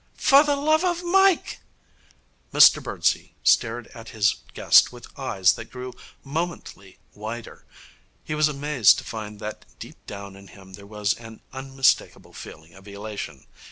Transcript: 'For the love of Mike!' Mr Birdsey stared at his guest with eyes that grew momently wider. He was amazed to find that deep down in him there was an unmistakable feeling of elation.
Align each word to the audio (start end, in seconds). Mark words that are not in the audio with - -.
'For 0.17 0.43
the 0.43 0.55
love 0.55 0.83
of 0.83 1.03
Mike!' 1.03 1.59
Mr 2.51 2.81
Birdsey 2.81 3.35
stared 3.43 3.85
at 3.93 4.09
his 4.09 4.37
guest 4.55 4.91
with 4.91 5.05
eyes 5.15 5.53
that 5.53 5.69
grew 5.69 5.93
momently 6.23 6.97
wider. 7.13 7.65
He 8.23 8.33
was 8.33 8.47
amazed 8.47 8.97
to 8.97 9.03
find 9.03 9.39
that 9.41 9.65
deep 9.77 10.03
down 10.07 10.35
in 10.35 10.47
him 10.47 10.73
there 10.73 10.87
was 10.87 11.13
an 11.13 11.39
unmistakable 11.53 12.33
feeling 12.33 12.73
of 12.73 12.87
elation. 12.87 13.45